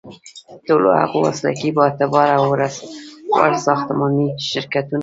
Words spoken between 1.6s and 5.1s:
بااعتباره او وړ ساختماني شرکتونو